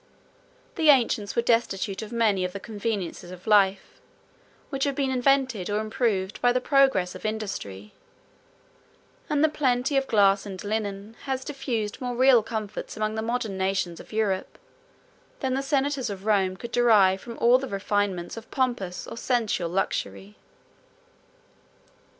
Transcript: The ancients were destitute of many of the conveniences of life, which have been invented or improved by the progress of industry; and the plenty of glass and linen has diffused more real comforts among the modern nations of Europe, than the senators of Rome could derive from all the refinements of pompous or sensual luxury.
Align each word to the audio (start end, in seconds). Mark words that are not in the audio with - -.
The 0.77 0.89
ancients 0.89 1.35
were 1.35 1.43
destitute 1.43 2.01
of 2.01 2.11
many 2.11 2.43
of 2.43 2.53
the 2.53 2.59
conveniences 2.59 3.29
of 3.29 3.45
life, 3.45 4.01
which 4.71 4.85
have 4.85 4.95
been 4.95 5.11
invented 5.11 5.69
or 5.69 5.79
improved 5.79 6.41
by 6.41 6.51
the 6.51 6.59
progress 6.59 7.13
of 7.13 7.23
industry; 7.23 7.93
and 9.29 9.43
the 9.43 9.47
plenty 9.47 9.97
of 9.97 10.07
glass 10.07 10.43
and 10.43 10.63
linen 10.63 11.15
has 11.25 11.45
diffused 11.45 12.01
more 12.01 12.15
real 12.15 12.41
comforts 12.41 12.97
among 12.97 13.13
the 13.13 13.21
modern 13.21 13.59
nations 13.59 13.99
of 13.99 14.11
Europe, 14.11 14.57
than 15.39 15.53
the 15.53 15.61
senators 15.61 16.09
of 16.09 16.25
Rome 16.25 16.57
could 16.57 16.71
derive 16.71 17.21
from 17.21 17.37
all 17.37 17.59
the 17.59 17.67
refinements 17.67 18.35
of 18.37 18.49
pompous 18.49 19.05
or 19.05 19.17
sensual 19.17 19.69
luxury. 19.69 20.35